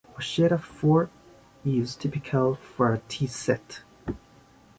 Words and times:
A 0.17 0.21
set 0.23 0.51
of 0.51 0.65
four 0.65 1.11
is 1.63 1.95
typical 1.95 2.55
for 2.55 2.91
a 2.91 3.01
tea 3.07 3.27
set. 3.27 3.83